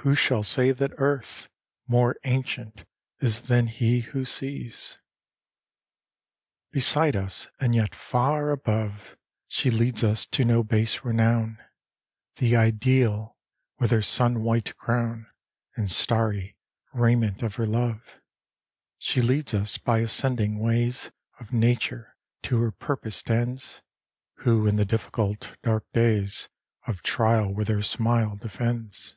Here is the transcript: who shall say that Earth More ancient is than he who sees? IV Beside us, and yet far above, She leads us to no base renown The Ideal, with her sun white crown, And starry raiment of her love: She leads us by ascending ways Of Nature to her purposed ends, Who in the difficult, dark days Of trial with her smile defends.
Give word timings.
who 0.00 0.14
shall 0.14 0.44
say 0.44 0.70
that 0.70 0.92
Earth 0.98 1.48
More 1.88 2.14
ancient 2.22 2.84
is 3.18 3.40
than 3.50 3.66
he 3.66 4.02
who 4.02 4.24
sees? 4.24 4.98
IV 5.00 6.70
Beside 6.70 7.16
us, 7.16 7.48
and 7.58 7.74
yet 7.74 7.92
far 7.92 8.50
above, 8.50 9.16
She 9.48 9.68
leads 9.68 10.04
us 10.04 10.24
to 10.26 10.44
no 10.44 10.62
base 10.62 11.02
renown 11.02 11.58
The 12.36 12.54
Ideal, 12.54 13.36
with 13.80 13.90
her 13.90 14.00
sun 14.02 14.44
white 14.44 14.76
crown, 14.76 15.26
And 15.74 15.90
starry 15.90 16.56
raiment 16.92 17.42
of 17.42 17.56
her 17.56 17.66
love: 17.66 18.20
She 18.98 19.20
leads 19.20 19.54
us 19.54 19.76
by 19.76 19.98
ascending 19.98 20.60
ways 20.60 21.10
Of 21.40 21.52
Nature 21.52 22.16
to 22.42 22.60
her 22.62 22.70
purposed 22.70 23.28
ends, 23.28 23.82
Who 24.36 24.68
in 24.68 24.76
the 24.76 24.84
difficult, 24.84 25.56
dark 25.64 25.84
days 25.92 26.48
Of 26.86 27.02
trial 27.02 27.52
with 27.52 27.66
her 27.66 27.82
smile 27.82 28.36
defends. 28.36 29.16